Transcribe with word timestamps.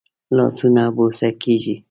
لاسونه 0.35 0.83
بوسه 0.95 1.29
کېږي 1.41 1.75